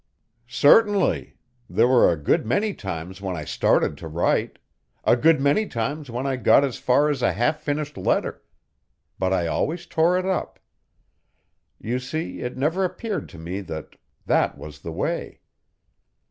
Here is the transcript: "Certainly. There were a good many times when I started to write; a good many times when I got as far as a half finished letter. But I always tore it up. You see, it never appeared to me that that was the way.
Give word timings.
"Certainly. 0.47 1.37
There 1.69 1.87
were 1.87 2.11
a 2.11 2.17
good 2.17 2.43
many 2.43 2.73
times 2.73 3.21
when 3.21 3.35
I 3.37 3.45
started 3.45 3.99
to 3.99 4.07
write; 4.07 4.57
a 5.03 5.15
good 5.15 5.39
many 5.39 5.67
times 5.67 6.09
when 6.09 6.25
I 6.25 6.37
got 6.37 6.63
as 6.63 6.79
far 6.79 7.09
as 7.11 7.21
a 7.21 7.33
half 7.33 7.59
finished 7.61 7.95
letter. 7.97 8.41
But 9.19 9.31
I 9.31 9.45
always 9.45 9.85
tore 9.85 10.17
it 10.17 10.25
up. 10.25 10.57
You 11.79 11.99
see, 11.99 12.39
it 12.41 12.57
never 12.57 12.83
appeared 12.83 13.29
to 13.29 13.37
me 13.37 13.61
that 13.61 13.95
that 14.25 14.57
was 14.57 14.79
the 14.79 14.91
way. 14.91 15.41